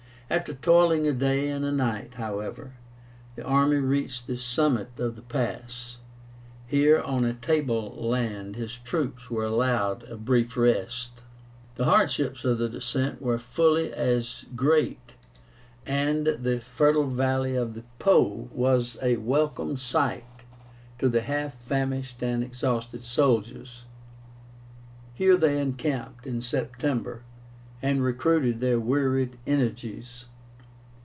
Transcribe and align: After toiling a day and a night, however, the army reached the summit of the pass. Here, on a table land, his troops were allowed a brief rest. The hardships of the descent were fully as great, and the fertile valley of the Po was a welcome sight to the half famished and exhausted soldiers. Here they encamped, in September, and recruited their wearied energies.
After 0.33 0.53
toiling 0.53 1.05
a 1.07 1.11
day 1.11 1.49
and 1.49 1.65
a 1.65 1.73
night, 1.73 2.13
however, 2.13 2.71
the 3.35 3.43
army 3.43 3.75
reached 3.75 4.27
the 4.27 4.37
summit 4.37 4.87
of 4.97 5.17
the 5.17 5.21
pass. 5.21 5.97
Here, 6.67 7.01
on 7.01 7.25
a 7.25 7.33
table 7.33 7.93
land, 7.99 8.55
his 8.55 8.77
troops 8.77 9.29
were 9.29 9.43
allowed 9.43 10.03
a 10.03 10.15
brief 10.15 10.55
rest. 10.55 11.09
The 11.75 11.83
hardships 11.83 12.45
of 12.45 12.59
the 12.59 12.69
descent 12.69 13.21
were 13.21 13.37
fully 13.37 13.91
as 13.91 14.45
great, 14.55 15.15
and 15.85 16.25
the 16.25 16.61
fertile 16.61 17.09
valley 17.09 17.57
of 17.57 17.73
the 17.73 17.83
Po 17.99 18.47
was 18.53 18.97
a 19.01 19.17
welcome 19.17 19.75
sight 19.75 20.45
to 20.99 21.09
the 21.09 21.23
half 21.23 21.55
famished 21.65 22.23
and 22.23 22.41
exhausted 22.41 23.03
soldiers. 23.03 23.83
Here 25.13 25.35
they 25.35 25.59
encamped, 25.59 26.25
in 26.25 26.41
September, 26.41 27.23
and 27.83 28.03
recruited 28.03 28.61
their 28.61 28.79
wearied 28.79 29.35
energies. 29.47 30.25